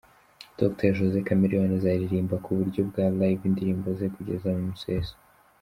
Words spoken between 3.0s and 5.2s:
Live indirimbo ze kugeza mu museso.